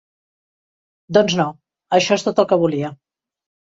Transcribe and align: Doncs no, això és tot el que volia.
Doncs 1.19 1.37
no, 1.41 1.47
això 1.99 2.17
és 2.19 2.27
tot 2.29 2.43
el 2.45 2.49
que 2.53 2.59
volia. 2.67 2.95